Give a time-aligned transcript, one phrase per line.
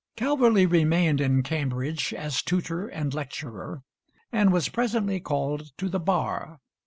[0.17, 3.83] Calverley remained in Cambridge as tutor and lecturer,
[4.31, 6.57] and was presently called to the bar.